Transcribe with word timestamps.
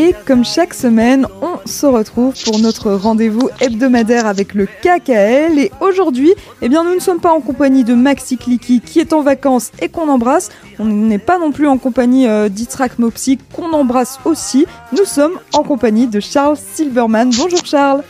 et 0.00 0.14
comme 0.26 0.46
chaque 0.46 0.72
semaine, 0.72 1.26
on 1.42 1.68
se 1.68 1.84
retrouve 1.84 2.32
pour 2.44 2.58
notre 2.58 2.92
rendez-vous 2.92 3.50
hebdomadaire 3.60 4.26
avec 4.26 4.54
le 4.54 4.66
KKL 4.66 5.58
et 5.58 5.70
aujourd'hui, 5.80 6.32
eh 6.62 6.70
bien 6.70 6.84
nous 6.84 6.94
ne 6.94 7.00
sommes 7.00 7.20
pas 7.20 7.32
en 7.32 7.40
compagnie 7.40 7.84
de 7.84 7.92
Maxi 7.92 8.38
Clicky 8.38 8.80
qui 8.80 8.98
est 8.98 9.12
en 9.12 9.20
vacances 9.20 9.72
et 9.82 9.90
qu'on 9.90 10.08
embrasse, 10.08 10.48
on 10.78 10.86
n'est 10.86 11.18
pas 11.18 11.38
non 11.38 11.52
plus 11.52 11.68
en 11.68 11.76
compagnie 11.76 12.26
euh, 12.26 12.48
d'Itrak 12.48 12.98
Mopsy 12.98 13.38
qu'on 13.52 13.72
embrasse 13.74 14.20
aussi, 14.24 14.64
nous 14.96 15.04
sommes 15.04 15.38
en 15.52 15.64
compagnie 15.64 16.06
de 16.06 16.20
Charles 16.20 16.56
Silverman. 16.56 17.30
Bonjour 17.36 17.64
Charles. 17.66 18.02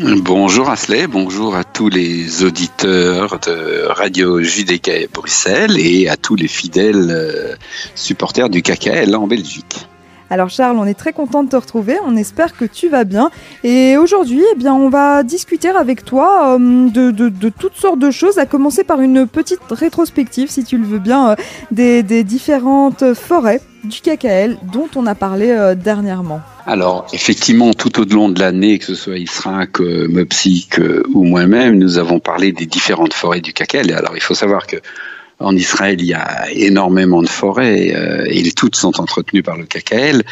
Bonjour 0.00 0.68
Asley, 0.68 1.06
bonjour 1.06 1.54
à 1.54 1.62
tous 1.62 1.88
les 1.88 2.42
auditeurs 2.42 3.38
de 3.46 3.86
Radio 3.86 4.42
JDK 4.42 5.12
Bruxelles 5.12 5.78
et 5.78 6.08
à 6.08 6.16
tous 6.16 6.34
les 6.34 6.48
fidèles 6.48 7.08
euh, 7.10 7.54
supporters 7.94 8.50
du 8.50 8.62
KKL 8.62 9.14
en 9.14 9.28
Belgique. 9.28 9.86
Alors 10.28 10.50
Charles, 10.50 10.76
on 10.78 10.86
est 10.86 10.94
très 10.94 11.12
content 11.12 11.44
de 11.44 11.48
te 11.48 11.56
retrouver, 11.56 11.96
on 12.04 12.16
espère 12.16 12.56
que 12.56 12.64
tu 12.64 12.88
vas 12.88 13.04
bien. 13.04 13.30
Et 13.62 13.96
aujourd'hui, 13.96 14.42
eh 14.52 14.56
bien, 14.56 14.74
on 14.74 14.88
va 14.88 15.22
discuter 15.22 15.68
avec 15.68 16.04
toi 16.04 16.56
euh, 16.58 16.88
de, 16.90 17.48
toutes 17.48 17.76
sortes 17.76 17.98
de 17.98 18.10
choses, 18.10 18.38
à 18.38 18.46
commencer 18.46 18.82
par 18.82 19.00
une 19.00 19.26
petite 19.26 19.60
rétrospective, 19.70 20.50
si 20.50 20.64
tu 20.64 20.78
le 20.78 20.84
veux 20.84 20.98
bien, 20.98 21.30
euh, 21.30 21.34
des, 21.70 22.24
différentes 22.24 23.14
forêts 23.14 23.60
du 23.84 24.00
KKL 24.00 24.58
dont 24.72 24.88
on 24.96 25.06
a 25.06 25.14
parlé 25.14 25.74
dernièrement. 25.76 26.40
Alors, 26.66 27.06
effectivement, 27.12 27.72
tout 27.72 28.00
au 28.00 28.04
long 28.04 28.28
de 28.28 28.40
l'année, 28.40 28.78
que 28.78 28.84
ce 28.84 28.96
soit 28.96 29.18
Israq, 29.18 29.78
Mopsik 29.78 30.80
ou 31.14 31.22
moi-même, 31.24 31.78
nous 31.78 31.98
avons 31.98 32.18
parlé 32.18 32.50
des 32.50 32.66
différentes 32.66 33.14
forêts 33.14 33.40
du 33.40 33.52
Kakel. 33.52 33.92
Alors, 33.92 34.16
il 34.16 34.22
faut 34.22 34.34
savoir 34.34 34.66
que 34.66 34.76
en 35.38 35.56
Israël, 35.56 36.00
il 36.00 36.06
y 36.06 36.14
a 36.14 36.50
énormément 36.50 37.22
de 37.22 37.28
forêts 37.28 37.94
euh, 37.94 38.26
et 38.28 38.50
toutes 38.52 38.76
sont 38.76 39.00
entretenues 39.00 39.42
par 39.42 39.56
le 39.56 39.66
KKL. 39.66 40.22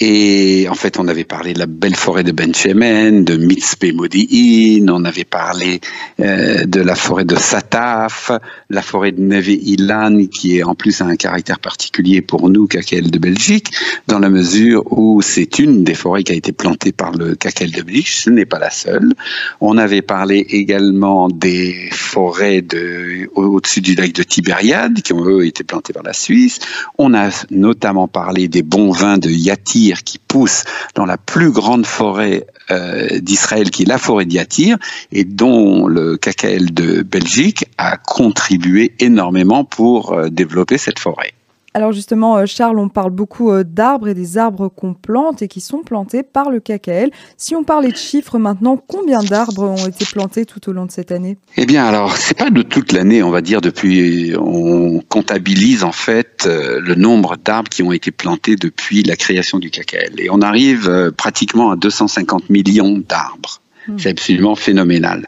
Et 0.00 0.66
en 0.68 0.74
fait, 0.74 0.98
on 0.98 1.06
avait 1.06 1.24
parlé 1.24 1.52
de 1.52 1.60
la 1.60 1.66
belle 1.66 1.94
forêt 1.94 2.24
de 2.24 2.32
Ben 2.32 2.52
Shemen, 2.52 3.24
de 3.24 3.36
Mitzpe 3.36 3.92
Modi'in, 3.94 4.88
on 4.88 5.04
avait 5.04 5.24
parlé 5.24 5.80
euh, 6.20 6.64
de 6.64 6.80
la 6.80 6.96
forêt 6.96 7.24
de 7.24 7.36
Sataf, 7.36 8.32
la 8.70 8.82
forêt 8.82 9.12
de 9.12 9.20
Neve 9.20 9.50
Ilan, 9.50 10.26
qui 10.26 10.58
est 10.58 10.64
en 10.64 10.74
plus 10.74 11.00
un 11.00 11.14
caractère 11.14 11.60
particulier 11.60 12.22
pour 12.22 12.48
nous, 12.48 12.66
Kakel 12.66 13.10
de 13.10 13.18
Belgique, 13.18 13.68
dans 14.08 14.18
la 14.18 14.30
mesure 14.30 14.82
où 14.90 15.22
c'est 15.22 15.60
une 15.60 15.84
des 15.84 15.94
forêts 15.94 16.24
qui 16.24 16.32
a 16.32 16.36
été 16.36 16.50
plantée 16.50 16.90
par 16.90 17.12
le 17.12 17.36
Kakel 17.36 17.70
de 17.70 17.82
Belgique, 17.82 18.08
ce 18.08 18.30
n'est 18.30 18.46
pas 18.46 18.58
la 18.58 18.70
seule. 18.70 19.12
On 19.60 19.78
avait 19.78 20.02
parlé 20.02 20.38
également 20.50 21.28
des 21.28 21.88
forêts 21.92 22.62
de, 22.62 23.30
au-dessus 23.36 23.80
du 23.80 23.94
lac 23.94 24.12
de 24.12 24.24
Tibériade, 24.24 25.02
qui 25.02 25.12
ont 25.12 25.24
eux 25.24 25.46
été 25.46 25.62
plantées 25.62 25.92
par 25.92 26.02
la 26.02 26.14
Suisse. 26.14 26.58
On 26.98 27.14
a 27.14 27.30
notamment 27.50 28.08
parlé 28.08 28.48
des 28.48 28.62
bons 28.62 28.90
vins 28.90 29.18
de 29.18 29.30
Yati, 29.30 29.83
qui 29.92 30.18
pousse 30.18 30.64
dans 30.94 31.04
la 31.04 31.18
plus 31.18 31.50
grande 31.50 31.86
forêt 31.86 32.46
euh, 32.70 33.20
d'Israël, 33.20 33.70
qui 33.70 33.82
est 33.82 33.88
la 33.88 33.98
forêt 33.98 34.24
d'Yatir, 34.24 34.78
et 35.12 35.24
dont 35.24 35.86
le 35.86 36.16
KKL 36.16 36.72
de 36.72 37.02
Belgique 37.02 37.66
a 37.76 37.96
contribué 37.96 38.94
énormément 39.00 39.64
pour 39.64 40.12
euh, 40.12 40.28
développer 40.30 40.78
cette 40.78 40.98
forêt. 40.98 41.34
Alors 41.76 41.90
justement, 41.90 42.36
euh, 42.36 42.46
Charles, 42.46 42.78
on 42.78 42.88
parle 42.88 43.10
beaucoup 43.10 43.50
euh, 43.50 43.64
d'arbres 43.64 44.06
et 44.06 44.14
des 44.14 44.38
arbres 44.38 44.68
qu'on 44.68 44.94
plante 44.94 45.42
et 45.42 45.48
qui 45.48 45.60
sont 45.60 45.78
plantés 45.78 46.22
par 46.22 46.48
le 46.48 46.60
KKL. 46.60 47.10
Si 47.36 47.56
on 47.56 47.64
parlait 47.64 47.90
de 47.90 47.96
chiffres 47.96 48.38
maintenant, 48.38 48.76
combien 48.76 49.24
d'arbres 49.24 49.64
ont 49.64 49.88
été 49.88 50.04
plantés 50.04 50.46
tout 50.46 50.68
au 50.68 50.72
long 50.72 50.86
de 50.86 50.92
cette 50.92 51.10
année? 51.10 51.36
Eh 51.56 51.66
bien, 51.66 51.84
alors, 51.84 52.16
c'est 52.16 52.38
pas 52.38 52.50
de 52.50 52.62
toute 52.62 52.92
l'année, 52.92 53.24
on 53.24 53.30
va 53.30 53.40
dire, 53.40 53.60
depuis, 53.60 54.34
on 54.38 55.00
comptabilise 55.00 55.82
en 55.82 55.90
fait 55.90 56.44
euh, 56.46 56.78
le 56.80 56.94
nombre 56.94 57.36
d'arbres 57.44 57.68
qui 57.68 57.82
ont 57.82 57.90
été 57.90 58.12
plantés 58.12 58.54
depuis 58.54 59.02
la 59.02 59.16
création 59.16 59.58
du 59.58 59.70
KKL. 59.70 60.12
Et 60.18 60.30
on 60.30 60.42
arrive 60.42 61.12
pratiquement 61.16 61.72
à 61.72 61.76
250 61.76 62.50
millions 62.50 63.02
d'arbres. 63.08 63.60
Hmm. 63.88 63.98
C'est 63.98 64.10
absolument 64.10 64.54
phénoménal. 64.54 65.26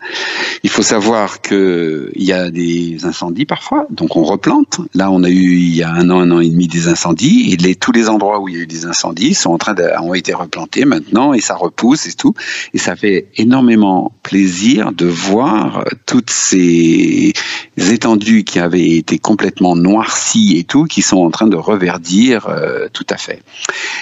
Il 0.62 0.70
faut 0.70 0.82
savoir 0.82 1.40
qu'il 1.40 2.10
y 2.16 2.32
a 2.32 2.50
des 2.50 3.04
incendies 3.04 3.46
parfois, 3.46 3.86
donc 3.90 4.16
on 4.16 4.24
replante. 4.24 4.80
Là, 4.94 5.10
on 5.10 5.22
a 5.22 5.28
eu 5.28 5.56
il 5.56 5.74
y 5.74 5.82
a 5.82 5.90
un 5.90 6.10
an, 6.10 6.20
un 6.20 6.30
an 6.30 6.40
et 6.40 6.48
demi 6.48 6.68
des 6.68 6.88
incendies, 6.88 7.52
et 7.52 7.74
tous 7.74 7.92
les 7.92 8.08
endroits 8.08 8.40
où 8.40 8.48
il 8.48 8.54
y 8.54 8.58
a 8.58 8.62
eu 8.62 8.66
des 8.66 8.86
incendies 8.86 9.34
sont 9.34 9.50
en 9.50 9.58
train 9.58 9.74
de, 9.74 9.84
ont 10.00 10.14
été 10.14 10.34
replantés 10.34 10.84
maintenant, 10.84 11.32
et 11.32 11.40
ça 11.40 11.54
repousse 11.54 12.06
et 12.06 12.12
tout. 12.12 12.34
Et 12.74 12.78
ça 12.78 12.96
fait 12.96 13.28
énormément 13.36 14.12
plaisir 14.22 14.92
de 14.92 15.06
voir 15.06 15.84
toutes 16.06 16.30
ces 16.30 17.32
étendues 17.76 18.44
qui 18.44 18.58
avaient 18.58 18.90
été 18.90 19.18
complètement 19.18 19.76
noircies 19.76 20.58
et 20.58 20.64
tout, 20.64 20.84
qui 20.84 21.02
sont 21.02 21.18
en 21.18 21.30
train 21.30 21.46
de 21.46 21.56
reverdir 21.56 22.48
euh, 22.48 22.88
tout 22.92 23.06
à 23.10 23.16
fait. 23.16 23.42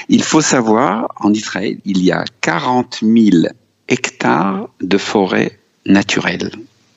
Il 0.09 0.22
faut 0.22 0.41
savoir, 0.41 1.09
en 1.20 1.32
Israël, 1.32 1.78
il 1.84 2.03
y 2.03 2.12
a 2.12 2.25
40 2.41 3.00
000 3.03 3.47
hectares 3.88 4.69
de 4.81 4.98
forêt 4.98 5.59
naturelle. 5.87 6.50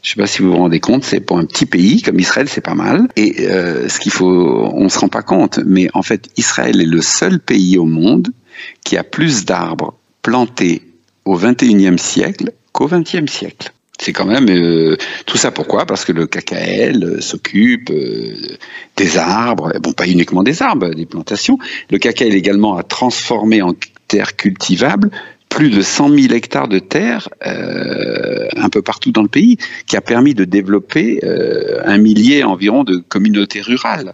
Je 0.03 0.11
ne 0.11 0.13
sais 0.13 0.21
pas 0.21 0.27
si 0.27 0.41
vous 0.41 0.51
vous 0.51 0.57
rendez 0.57 0.79
compte, 0.79 1.03
c'est 1.03 1.19
pour 1.19 1.37
un 1.37 1.45
petit 1.45 1.65
pays 1.65 2.01
comme 2.01 2.19
Israël, 2.19 2.47
c'est 2.47 2.61
pas 2.61 2.75
mal. 2.75 3.07
Et 3.15 3.47
euh, 3.47 3.89
ce 3.89 3.99
qu'il 3.99 4.11
faut, 4.11 4.25
on 4.73 4.87
se 4.89 4.99
rend 4.99 5.09
pas 5.09 5.23
compte, 5.23 5.59
mais 5.65 5.89
en 5.93 6.01
fait, 6.01 6.29
Israël 6.37 6.79
est 6.79 6.85
le 6.85 7.01
seul 7.01 7.39
pays 7.39 7.77
au 7.77 7.85
monde 7.85 8.29
qui 8.85 8.95
a 8.95 9.03
plus 9.03 9.43
d'arbres 9.43 9.95
plantés 10.21 10.81
au 11.25 11.37
21e 11.37 11.97
siècle 11.97 12.51
qu'au 12.71 12.87
20e 12.87 13.27
siècle. 13.27 13.73
C'est 13.99 14.13
quand 14.13 14.25
même 14.25 14.47
euh, 14.49 14.95
tout 15.25 15.37
ça 15.37 15.51
pourquoi? 15.51 15.85
Parce 15.85 16.05
que 16.05 16.11
le 16.11 16.27
KKL 16.27 17.03
euh, 17.03 17.19
s'occupe 17.19 17.91
des 18.95 19.17
arbres, 19.17 19.73
bon 19.81 19.91
pas 19.91 20.07
uniquement 20.07 20.43
des 20.43 20.61
arbres, 20.61 20.89
des 20.93 21.07
plantations. 21.07 21.57
Le 21.89 21.97
KKL 21.97 22.33
également 22.35 22.77
a 22.77 22.83
transformé 22.83 23.61
en 23.61 23.73
terre 24.07 24.35
cultivable 24.35 25.09
plus 25.49 25.69
de 25.69 25.81
100 25.81 26.09
000 26.09 26.33
hectares 26.33 26.67
de 26.67 26.79
terre 26.79 27.29
euh, 27.45 28.47
un 28.55 28.69
peu 28.69 28.81
partout 28.81 29.11
dans 29.11 29.21
le 29.21 29.27
pays, 29.27 29.57
qui 29.85 29.97
a 29.97 30.01
permis 30.01 30.33
de 30.33 30.43
développer 30.43 31.19
euh, 31.23 31.81
un 31.85 31.97
millier 31.97 32.43
environ 32.43 32.83
de 32.83 32.97
communautés 32.97 33.61
rurales. 33.61 34.13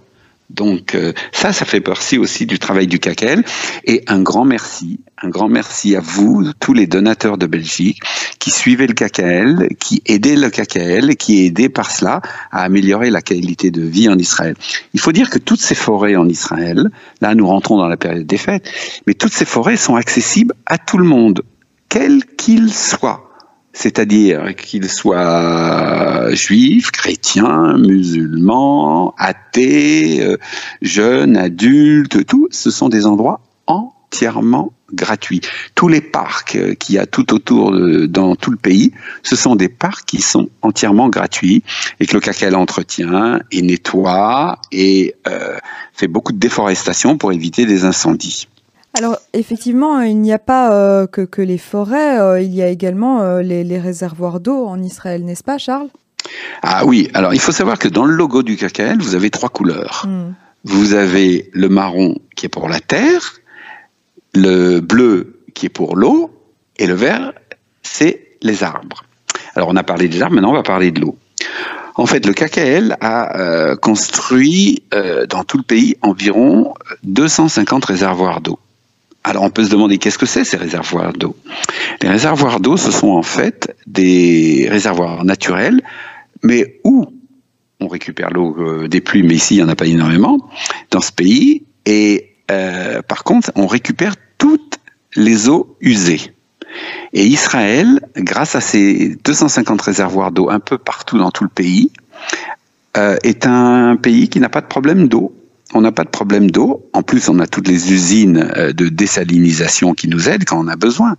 Donc 0.54 0.94
euh, 0.94 1.14
ça, 1.32 1.52
ça 1.52 1.66
fait 1.66 1.82
partie 1.82 2.18
aussi 2.18 2.46
du 2.46 2.60
travail 2.60 2.88
du 2.88 3.00
KKL. 3.00 3.44
Et 3.86 4.04
un 4.08 4.22
grand 4.22 4.46
merci, 4.46 5.00
un 5.22 5.30
grand 5.30 5.50
merci 5.50 5.96
à 5.96 6.00
vous, 6.00 6.46
tous 6.60 6.74
les 6.74 6.86
donateurs 6.88 7.38
de 7.38 7.48
Belgique, 7.48 8.00
qui 8.40 8.52
suivaient 8.52 8.88
le 8.88 8.94
KKL, 8.94 9.70
qui 9.80 10.02
aidaient 10.06 10.36
le 10.36 10.50
KKL, 10.50 11.16
qui 11.16 11.46
aidaient 11.46 11.70
par 11.70 11.92
cela 11.92 12.22
à 12.52 12.64
améliorer 12.64 13.10
la 13.10 13.22
qualité 13.22 13.72
de 13.72 13.82
vie 13.82 14.08
en 14.10 14.18
Israël. 14.18 14.56
Il 14.94 15.00
faut 15.00 15.12
dire 15.12 15.30
que 15.30 15.40
toutes 15.40 15.62
ces 15.62 15.76
forêts 15.76 16.16
en 16.16 16.30
Israël, 16.30 16.92
là 17.22 17.34
nous 17.34 17.48
rentrons 17.48 17.78
dans 17.78 17.88
la 17.88 17.98
période 17.98 18.28
des 18.28 18.38
fêtes, 18.38 18.70
mais 19.08 19.16
toutes 19.16 19.34
ces 19.34 19.46
forêts 19.46 19.78
sont 19.78 19.96
accessibles 19.96 20.54
à 20.68 20.78
tout 20.78 21.00
le 21.00 21.06
monde, 21.06 21.42
quel 21.90 22.24
qu'il 22.26 22.72
soit 22.72 23.33
c'est-à-dire 23.74 24.56
qu'ils 24.56 24.90
soient 24.90 26.34
juifs, 26.34 26.92
chrétiens, 26.92 27.78
musulmans, 27.78 29.16
athées, 29.18 30.22
euh, 30.22 30.38
jeunes, 30.82 31.36
adultes, 31.36 32.26
tout, 32.26 32.48
ce 32.52 32.70
sont 32.70 32.88
des 32.88 33.08
endroits 33.08 33.42
entièrement 33.66 34.74
gratuits. 34.94 35.42
Tous 35.74 35.88
les 35.88 36.02
parcs 36.02 36.56
euh, 36.56 36.76
qu'il 36.76 36.96
y 36.96 37.00
a 37.00 37.08
tout 37.08 37.34
autour 37.34 37.72
dans 38.08 38.36
tout 38.36 38.52
le 38.52 38.58
pays, 38.58 38.92
ce 39.24 39.36
sont 39.36 39.56
des 39.56 39.70
parcs 39.70 40.06
qui 40.06 40.22
sont 40.22 40.50
entièrement 40.62 41.10
gratuits 41.10 41.64
et 42.00 42.06
que 42.06 42.14
le 42.14 42.20
CACAL 42.20 42.56
entretient 42.56 43.40
et 43.52 43.64
nettoie 43.64 44.60
et 44.72 45.16
euh, 45.28 45.58
fait 45.94 46.08
beaucoup 46.08 46.32
de 46.32 46.40
déforestation 46.40 47.18
pour 47.18 47.32
éviter 47.32 47.66
des 47.66 47.86
incendies. 47.86 48.48
Alors 48.96 49.18
effectivement, 49.34 50.02
il 50.02 50.20
n'y 50.20 50.32
a 50.32 50.40
pas 50.40 50.72
euh, 50.72 51.08
que, 51.08 51.42
les 51.42 51.58
forêts, 51.58 52.20
euh, 52.20 52.40
il 52.40 52.54
y 52.54 52.62
a 52.62 52.68
également 52.68 53.22
euh, 53.22 53.42
les, 53.42 53.80
réservoirs 53.80 54.40
d'eau 54.40 54.66
en 54.66 54.82
Israël, 54.84 55.26
n'est-ce 55.26 55.44
pas 55.44 55.58
Charles? 55.58 55.90
Ah 56.62 56.86
oui, 56.86 57.10
alors 57.16 57.34
il 57.34 57.40
faut 57.40 57.52
savoir 57.52 57.80
que 57.80 57.88
dans 57.88 58.06
le 58.06 58.14
logo 58.14 58.44
du 58.44 58.56
KKL, 58.56 59.00
vous 59.00 59.16
avez 59.16 59.32
trois 59.32 59.50
couleurs. 59.50 60.06
Hmm. 60.08 60.34
Vous 60.64 60.94
avez 60.94 61.50
le 61.54 61.70
marron 61.70 62.16
qui 62.36 62.46
est 62.46 62.50
pour 62.50 62.70
la 62.70 62.80
terre, 62.80 63.34
le 64.36 64.80
bleu 64.80 65.40
qui 65.56 65.66
est 65.66 65.70
pour 65.70 65.96
l'eau, 65.96 66.32
et 66.78 66.86
le 66.86 66.94
vert, 66.94 67.34
c'est 67.82 68.38
les 68.42 68.64
arbres. 68.64 69.04
Alors 69.56 69.70
on 69.70 69.76
a 69.76 69.84
parlé 69.84 70.08
des 70.08 70.22
arbres, 70.22 70.36
maintenant 70.36 70.52
on 70.52 70.56
va 70.56 70.64
parler 70.64 70.92
de 70.92 71.02
l'eau. 71.02 71.18
En 71.96 72.06
fait, 72.06 72.26
le 72.26 72.34
KKL 72.34 72.96
a 73.02 73.76
construit 73.76 74.84
dans 75.30 75.44
tout 75.44 75.58
le 75.58 75.64
pays 75.64 75.96
environ 76.02 76.74
250 77.04 77.86
réservoirs 77.86 78.42
d'eau. 78.42 78.58
Alors 79.24 79.44
on 79.44 79.50
peut 79.50 79.64
se 79.64 79.70
demander 79.70 79.98
qu'est-ce 79.98 80.18
que 80.18 80.26
c'est 80.26 80.44
ces 80.44 80.58
réservoirs 80.58 81.14
d'eau? 81.14 81.36
Les 82.02 82.10
réservoirs 82.10 82.60
d'eau, 82.60 82.76
ce 82.76 82.92
sont 82.92 83.10
en 83.10 83.24
fait 83.24 83.76
des 83.88 84.68
réservoirs 84.70 85.24
naturels, 85.24 85.82
mais 86.44 86.80
où 86.84 87.06
on 87.80 87.88
récupère 87.88 88.32
l'eau 88.32 88.56
euh, 88.60 88.88
des 88.88 89.02
pluies, 89.02 89.24
mais 89.24 89.36
ici 89.36 89.56
il 89.56 89.58
n'y 89.58 89.64
en 89.64 89.70
a 89.70 89.76
pas 89.76 89.86
énormément 89.86 90.38
dans 90.92 91.02
ce 91.02 91.12
pays, 91.12 91.64
et 91.86 92.36
euh, 92.52 93.02
par 93.02 93.24
contre 93.24 93.52
on 93.56 93.68
récupère 93.68 94.16
toutes 94.38 94.80
les 95.16 95.48
eaux 95.48 95.78
usées. 95.80 96.34
Et 97.14 97.26
Israël, 97.26 98.02
grâce 98.18 98.56
à 98.56 98.62
ces 98.62 99.16
250 99.24 99.82
réservoirs 99.82 100.32
d'eau 100.32 100.50
un 100.50 100.60
peu 100.60 100.78
partout 100.78 101.18
dans 101.18 101.32
tout 101.32 101.44
le 101.44 101.50
pays, 101.50 101.92
euh, 102.98 103.18
est 103.24 103.46
un 103.46 103.96
pays 103.96 104.28
qui 104.28 104.40
n'a 104.40 104.50
pas 104.50 104.62
de 104.62 104.68
problème 104.68 105.08
d'eau 105.08 105.34
on 105.74 105.82
n'a 105.82 105.92
pas 105.92 106.04
de 106.04 106.10
problème 106.10 106.52
d'eau. 106.52 106.90
En 106.94 107.04
plus, 107.04 107.30
on 107.30 107.40
a 107.40 107.48
toutes 107.48 107.68
les 107.68 107.92
usines 107.92 108.52
euh, 108.58 108.74
de 108.74 108.90
désalinisation 108.90 109.94
qui 109.94 110.08
nous 110.08 110.30
aident 110.30 110.46
quand 110.46 110.60
on 110.64 110.68
a 110.68 110.76
besoin. 110.76 111.16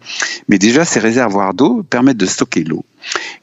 Mais 0.48 0.58
déjà, 0.58 0.84
ces 0.84 1.00
réservoirs 1.00 1.54
d'eau 1.54 1.82
permettent 1.82 2.16
de 2.16 2.26
stocker 2.26 2.64
l'eau. 2.64 2.84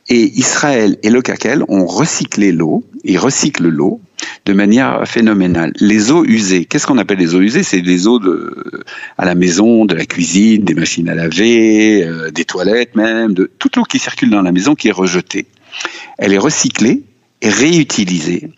Et 0.09 0.23
Israël 0.37 0.97
et 1.03 1.09
le 1.09 1.21
CACEL 1.21 1.63
ont 1.67 1.85
recyclé 1.85 2.51
l'eau, 2.51 2.83
ils 3.03 3.19
recyclent 3.19 3.69
l'eau 3.69 4.01
de 4.45 4.53
manière 4.53 5.07
phénoménale. 5.07 5.71
Les 5.79 6.11
eaux 6.11 6.25
usées, 6.25 6.65
qu'est-ce 6.65 6.87
qu'on 6.87 6.97
appelle 6.97 7.19
les 7.19 7.35
eaux 7.35 7.41
usées? 7.41 7.63
C'est 7.63 7.81
les 7.81 8.07
eaux 8.07 8.19
de, 8.19 8.83
à 9.17 9.25
la 9.25 9.35
maison, 9.35 9.85
de 9.85 9.95
la 9.95 10.05
cuisine, 10.05 10.63
des 10.63 10.73
machines 10.73 11.09
à 11.09 11.15
laver, 11.15 12.03
euh, 12.03 12.31
des 12.31 12.45
toilettes 12.45 12.95
même, 12.95 13.33
de 13.33 13.51
toute 13.59 13.75
l'eau 13.75 13.83
qui 13.83 13.99
circule 13.99 14.29
dans 14.29 14.41
la 14.41 14.51
maison 14.51 14.75
qui 14.75 14.87
est 14.87 14.93
rejetée. 14.93 15.45
Elle 16.17 16.33
est 16.33 16.39
recyclée 16.39 17.03
et 17.41 17.49
réutilisée. 17.49 18.49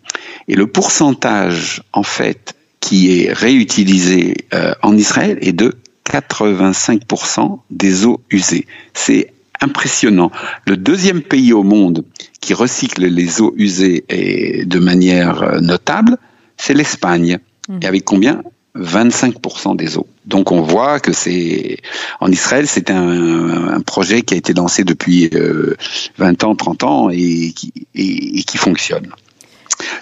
Et 0.47 0.55
le 0.55 0.67
pourcentage, 0.67 1.83
en 1.93 2.03
fait, 2.03 2.55
qui 2.79 3.21
est 3.21 3.31
réutilisé 3.31 4.35
euh, 4.53 4.73
en 4.81 4.97
Israël 4.97 5.37
est 5.41 5.53
de 5.53 5.75
85% 6.09 7.59
des 7.71 8.05
eaux 8.05 8.21
usées. 8.29 8.67
C'est 8.93 9.33
impressionnant. 9.61 10.31
Le 10.67 10.75
deuxième 10.75 11.21
pays 11.21 11.53
au 11.53 11.63
monde 11.63 12.03
qui 12.41 12.53
recycle 12.53 13.05
les 13.05 13.41
eaux 13.41 13.53
usées 13.55 14.03
et 14.09 14.65
de 14.65 14.79
manière 14.79 15.43
euh, 15.43 15.59
notable, 15.61 16.17
c'est 16.57 16.73
l'Espagne. 16.73 17.39
Mmh. 17.69 17.79
Et 17.81 17.85
avec 17.85 18.03
combien? 18.03 18.43
25% 18.75 19.75
des 19.75 19.97
eaux. 19.97 20.07
Donc 20.25 20.51
on 20.51 20.61
voit 20.61 20.99
que 20.99 21.13
c'est 21.13 21.77
en 22.19 22.31
Israël, 22.31 22.67
c'est 22.67 22.89
un, 22.89 23.81
projet 23.85 24.23
qui 24.23 24.33
a 24.33 24.37
été 24.37 24.53
lancé 24.53 24.83
depuis 24.83 25.29
20 25.29 25.35
euh, 25.35 26.47
ans, 26.47 26.55
30 26.55 26.83
ans 26.83 27.09
et 27.11 27.51
qui, 27.55 27.71
et, 27.93 28.43
qui 28.43 28.57
fonctionne. 28.57 29.07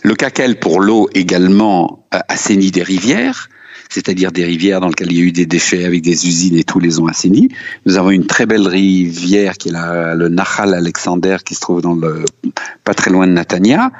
Le 0.03 0.15
CACEL 0.15 0.59
pour 0.59 0.81
l'eau 0.81 1.09
également 1.13 2.07
assainit 2.27 2.71
des 2.71 2.83
rivières 2.83 3.49
c'est-à-dire 3.91 4.31
des 4.31 4.45
rivières 4.45 4.79
dans 4.79 4.87
lesquelles 4.87 5.11
il 5.11 5.17
y 5.17 5.21
a 5.21 5.25
eu 5.25 5.31
des 5.31 5.45
déchets 5.45 5.83
avec 5.83 6.01
des 6.01 6.25
usines 6.25 6.55
et 6.55 6.63
tous 6.63 6.79
les 6.79 6.99
ont 6.99 7.07
assainis. 7.07 7.49
Nous 7.85 7.97
avons 7.97 8.11
une 8.11 8.25
très 8.25 8.45
belle 8.45 8.67
rivière 8.67 9.57
qui 9.57 9.69
est 9.69 9.73
le 9.73 10.29
Nahal 10.29 10.73
Alexander 10.73 11.37
qui 11.45 11.55
se 11.55 11.59
trouve 11.59 11.81
dans 11.81 11.93
le, 11.93 12.23
pas 12.85 12.93
très 12.93 13.11
loin 13.11 13.27
de 13.27 13.33
Natania 13.33 13.91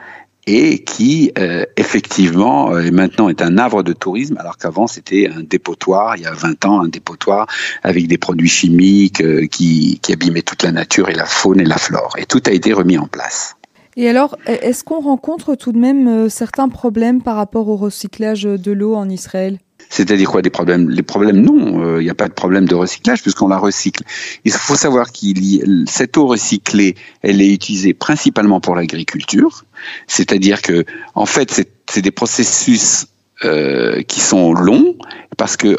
et 0.48 0.84
qui 0.84 1.32
euh, 1.38 1.66
effectivement 1.78 2.74
euh, 2.74 2.90
maintenant 2.90 3.30
est 3.30 3.44
un 3.44 3.60
havre 3.60 3.84
de 3.84 3.94
tourisme 3.94 4.38
alors 4.40 4.58
qu'avant 4.58 4.88
c'était 4.88 5.30
un 5.30 5.44
dépotoir 5.44 6.18
il 6.18 6.24
y 6.24 6.26
a 6.26 6.34
20 6.34 6.66
ans 6.66 6.82
un 6.82 6.88
dépotoir 6.88 7.46
avec 7.84 8.08
des 8.08 8.18
produits 8.18 8.50
chimiques 8.50 9.22
euh, 9.22 9.46
qui, 9.46 10.00
qui 10.02 10.14
abîmaient 10.14 10.42
toute 10.42 10.64
la 10.64 10.72
nature 10.72 11.10
et 11.10 11.14
la 11.14 11.26
faune 11.26 11.60
et 11.60 11.66
la 11.66 11.78
flore 11.78 12.16
et 12.18 12.26
tout 12.26 12.42
a 12.48 12.52
été 12.52 12.74
remis 12.74 12.98
en 12.98 13.06
place. 13.06 13.56
Et 13.98 14.08
alors, 14.08 14.38
est-ce 14.46 14.84
qu'on 14.84 15.02
rencontre 15.02 15.56
tout 15.56 15.72
de 15.72 15.78
même 15.78 16.30
certains 16.30 16.70
problèmes 16.70 17.22
par 17.22 17.36
rapport 17.36 17.68
au 17.68 17.76
recyclage 17.76 18.44
de 18.44 18.72
l'eau 18.72 18.96
en 18.96 19.10
Israël? 19.10 19.60
C'est-à-dire 19.92 20.30
quoi 20.32 20.42
des 20.42 20.50
problèmes? 20.50 20.90
Les 20.90 21.04
problèmes, 21.04 21.42
non, 21.42 21.84
euh, 21.84 22.02
il 22.02 22.06
n'y 22.06 22.10
a 22.10 22.16
pas 22.16 22.30
de 22.30 22.34
problème 22.34 22.66
de 22.66 22.76
recyclage 22.76 23.22
puisqu'on 23.22 23.50
la 23.50 23.58
recycle. 23.58 24.04
Il 24.46 24.52
faut 24.54 24.76
savoir 24.76 25.12
qu'il 25.12 25.86
cette 25.90 26.16
eau 26.16 26.28
recyclée, 26.28 26.96
elle 27.22 27.42
est 27.42 27.54
utilisée 27.54 27.94
principalement 27.94 28.62
pour 28.62 28.76
l'agriculture, 28.76 29.66
c'est-à-dire 30.08 30.62
que 30.62 30.86
en 31.14 31.26
fait, 31.26 31.68
c'est 31.90 32.02
des 32.02 32.12
processus 32.12 33.08
euh, 33.44 34.02
qui 34.04 34.22
sont 34.22 34.54
longs 34.54 34.96
parce 35.36 35.58
que 35.58 35.78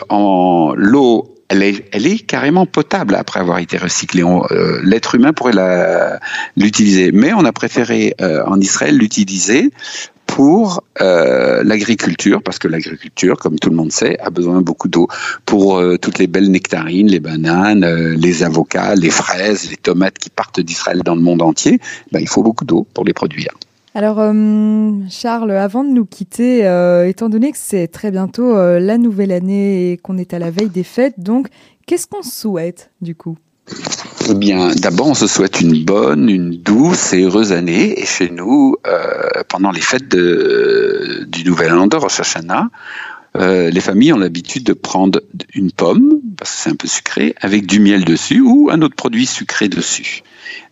l'eau 0.77 1.32
elle 1.53 2.07
est, 2.07 2.19
carrément 2.19 2.67
potable 2.67 3.15
après 3.15 3.41
avoir 3.41 3.59
été 3.59 3.77
recyclée. 3.77 4.23
Euh, 4.23 4.81
L'être 4.83 5.15
humain 5.15 5.33
pourrait 5.33 5.53
l'utiliser, 6.57 7.13
mais 7.13 7.33
on 7.33 7.45
a 7.45 7.53
préféré 7.53 8.15
euh, 8.21 8.43
en 8.47 8.59
Israël 8.61 8.97
l'utiliser 8.97 9.71
pour 10.27 10.83
euh, 11.03 11.63
l'agriculture, 11.63 12.43
parce 12.43 12.59
que 12.59 12.67
l'agriculture, 12.67 13.37
comme 13.37 13.59
tout 13.59 13.69
le 13.69 13.77
monde 13.77 13.93
sait, 13.93 14.19
a 14.21 14.31
besoin 14.31 14.63
beaucoup 14.63 14.89
d'eau 14.89 15.09
pour 15.45 15.83
toutes 16.01 16.19
les 16.19 16.27
belles 16.27 16.51
nectarines, 16.51 17.09
les 17.09 17.21
bananes, 17.21 17.85
les 18.15 18.43
avocats, 18.43 18.95
les 18.95 19.11
fraises, 19.11 19.69
les 19.71 19.77
tomates 19.77 20.19
qui 20.19 20.31
partent 20.31 20.61
d'Israël 20.61 21.03
dans 21.05 21.15
le 21.15 21.21
monde 21.21 21.43
entier. 21.43 21.81
Ben, 22.13 22.21
il 22.21 22.29
faut 22.29 22.43
beaucoup 22.43 22.65
d'eau 22.65 22.87
pour 22.95 23.05
les 23.05 23.13
produire. 23.13 23.53
Alors, 23.95 24.23
Charles, 25.11 25.51
avant 25.51 25.85
de 25.85 25.91
nous 25.91 26.07
quitter, 26.07 26.61
étant 27.07 27.29
donné 27.29 27.53
que 27.53 27.59
c'est 27.59 27.89
très 27.89 28.11
bientôt 28.11 28.55
la 28.55 28.97
nouvelle 28.97 29.33
année 29.33 29.93
et 29.93 29.97
qu'on 29.99 30.17
est 30.17 30.33
à 30.33 30.39
la 30.39 30.51
veille 30.51 30.71
des 30.71 30.83
fêtes, 30.83 31.21
donc, 31.21 31.49
qu'est-ce 31.87 32.07
qu'on 32.07 32.23
souhaite 32.23 32.91
du 33.03 33.15
coup? 33.15 33.37
Eh 34.31 34.35
bien, 34.35 34.73
d'abord, 34.75 35.09
on 35.09 35.15
se 35.15 35.27
souhaite 35.27 35.61
une 35.61 35.85
bonne, 35.85 36.29
une 36.29 36.57
douce 36.57 37.13
et 37.13 37.23
heureuse 37.23 37.53
année. 37.53 38.01
Et 38.01 38.07
chez 38.07 38.31
nous, 38.31 38.77
euh, 38.87 39.43
pendant 39.49 39.71
les 39.71 39.81
fêtes 39.81 40.09
du 40.09 41.45
Nouvel 41.45 41.73
An 41.73 41.87
de 41.87 41.97
Rosh 41.97 42.21
Hashanah, 42.21 42.69
euh, 43.37 43.71
les 43.71 43.81
familles 43.81 44.13
ont 44.13 44.19
l'habitude 44.19 44.65
de 44.65 44.75
prendre 44.75 45.21
une 45.55 45.73
pomme, 45.73 46.21
parce 46.37 46.51
que 46.51 46.63
c'est 46.63 46.71
un 46.71 46.77
peu 46.77 46.89
sucré, 46.89 47.35
avec 47.41 47.67
du 47.67 47.81
miel 47.81 48.05
dessus 48.05 48.41
ou 48.41 48.69
un 48.71 48.83
autre 48.83 48.97
produit 48.97 49.27
sucré 49.27 49.69
dessus. 49.69 50.23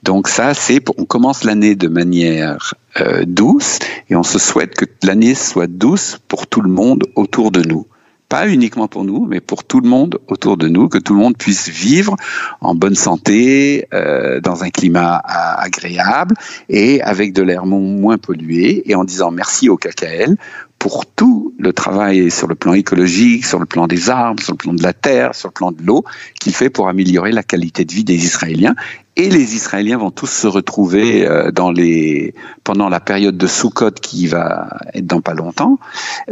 Donc 0.02 0.28
ça, 0.28 0.54
c'est 0.54 0.82
on 0.96 1.04
commence 1.04 1.44
l'année 1.44 1.74
de 1.74 1.88
manière 1.88 2.74
euh, 3.00 3.24
douce 3.26 3.78
et 4.08 4.16
on 4.16 4.22
se 4.22 4.38
souhaite 4.38 4.74
que 4.74 4.84
l'année 5.02 5.34
soit 5.34 5.66
douce 5.66 6.18
pour 6.28 6.46
tout 6.46 6.60
le 6.60 6.70
monde 6.70 7.04
autour 7.14 7.50
de 7.50 7.62
nous 7.62 7.86
pas 8.30 8.48
uniquement 8.48 8.86
pour 8.86 9.04
nous, 9.04 9.26
mais 9.26 9.40
pour 9.40 9.64
tout 9.64 9.80
le 9.80 9.88
monde 9.88 10.20
autour 10.28 10.56
de 10.56 10.68
nous, 10.68 10.88
que 10.88 10.98
tout 10.98 11.14
le 11.14 11.20
monde 11.20 11.36
puisse 11.36 11.68
vivre 11.68 12.14
en 12.60 12.76
bonne 12.76 12.94
santé, 12.94 13.88
euh, 13.92 14.40
dans 14.40 14.62
un 14.62 14.70
climat 14.70 15.20
agréable 15.26 16.36
et 16.68 17.02
avec 17.02 17.32
de 17.32 17.42
l'air 17.42 17.66
moins 17.66 18.18
pollué, 18.18 18.88
et 18.88 18.94
en 18.94 19.02
disant 19.02 19.32
merci 19.32 19.68
au 19.68 19.76
KKL 19.76 20.36
pour 20.80 21.04
tout 21.04 21.54
le 21.58 21.72
travail 21.74 22.30
sur 22.30 22.48
le 22.48 22.54
plan 22.54 22.72
écologique, 22.72 23.44
sur 23.44 23.60
le 23.60 23.66
plan 23.66 23.86
des 23.86 24.08
arbres, 24.08 24.42
sur 24.42 24.54
le 24.54 24.56
plan 24.56 24.72
de 24.72 24.82
la 24.82 24.94
terre, 24.94 25.34
sur 25.34 25.50
le 25.50 25.52
plan 25.52 25.72
de 25.72 25.82
l'eau, 25.82 26.04
qu'il 26.40 26.54
fait 26.54 26.70
pour 26.70 26.88
améliorer 26.88 27.32
la 27.32 27.42
qualité 27.42 27.84
de 27.84 27.92
vie 27.92 28.02
des 28.02 28.24
Israéliens 28.24 28.74
et 29.16 29.28
les 29.28 29.54
Israéliens 29.54 29.98
vont 29.98 30.10
tous 30.10 30.30
se 30.30 30.46
retrouver 30.46 31.26
euh, 31.26 31.50
dans 31.50 31.70
les 31.70 32.34
pendant 32.64 32.88
la 32.88 33.00
période 33.00 33.36
de 33.36 33.46
Sukkot 33.46 33.90
qui 33.90 34.26
va 34.26 34.78
être 34.94 35.06
dans 35.06 35.20
pas 35.20 35.34
longtemps. 35.34 35.78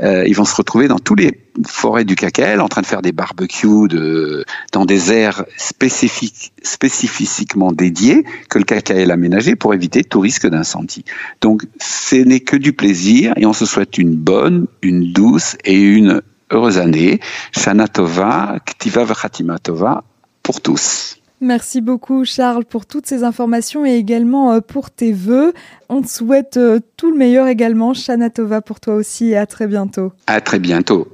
Euh, 0.03 0.25
ils 0.27 0.35
vont 0.35 0.47
se 0.47 0.57
retrouver 0.57 0.89
dans 0.89 0.99
tous 0.99 1.15
les 1.15 1.33
forêts 1.67 2.05
du 2.05 2.15
Kakel 2.15 2.61
en 2.61 2.69
train 2.69 2.83
de 2.83 2.87
faire 2.87 3.03
des 3.03 3.13
barbecues 3.13 3.89
de, 3.89 4.45
dans 4.73 4.85
des 4.85 5.13
aires 5.13 5.45
spécifiques, 5.57 6.53
spécifiquement 6.63 7.73
dédiées 7.73 8.25
que 8.49 8.59
le 8.59 8.65
KKL 8.65 9.11
a 9.11 9.15
aménagé 9.15 9.57
pour 9.57 9.75
éviter 9.75 10.05
tout 10.05 10.21
risque 10.21 10.47
d'incendie. 10.47 11.05
Donc, 11.41 11.65
ce 11.81 12.17
n'est 12.17 12.41
que 12.41 12.57
du 12.57 12.73
plaisir 12.73 13.33
et 13.37 13.47
on 13.47 13.53
se 13.53 13.67
souhaite 13.67 13.99
une 13.99 14.15
bonne, 14.15 14.67
une 14.83 15.13
douce 15.13 15.57
et 15.65 15.81
une 15.81 16.23
heureuse 16.51 16.79
année. 16.79 17.21
Shana 17.53 17.89
Tova, 17.89 18.59
Ktiva 18.65 19.05
V'Chatima 19.05 19.59
Tova 19.59 20.05
pour 20.43 20.61
tous. 20.61 21.17
Merci 21.41 21.81
beaucoup 21.81 22.25
Charles 22.25 22.65
pour 22.65 22.85
toutes 22.85 23.07
ces 23.07 23.23
informations 23.23 23.87
et 23.87 23.95
également 23.95 24.53
euh, 24.53 24.61
pour 24.61 24.91
tes 24.91 25.13
vœux. 25.13 25.53
On 25.89 26.03
te 26.03 26.09
souhaite 26.09 26.57
euh, 26.57 26.81
tout 26.97 27.13
le 27.13 27.17
meilleur 27.17 27.47
également. 27.47 27.95
Shana 27.95 28.29
Tova 28.29 28.61
pour 28.61 28.81
toi 28.81 28.95
aussi 28.95 29.31
et 29.31 29.37
à 29.37 29.47
très 29.47 29.69
bientôt. 29.69 30.13
À 30.27 30.41
très 30.41 30.59
bientôt. 30.59 31.07